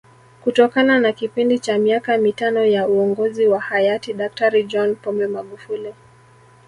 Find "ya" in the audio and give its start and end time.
2.65-2.87